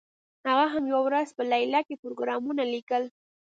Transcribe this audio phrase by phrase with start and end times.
[0.47, 3.03] هغه هم یوه ورځ په لیلیه کې پروګرامونه لیکل